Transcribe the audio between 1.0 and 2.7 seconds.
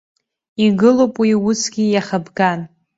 уи усгьы иахабган.